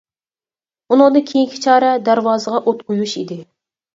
ئۇنىڭدىن 0.95 1.25
كېيىنكى 1.31 1.59
چارە 1.65 1.91
دەرۋازىغا 2.09 2.61
ئوت 2.71 2.81
قويۇش 2.87 3.13
ئىدى. 3.23 3.37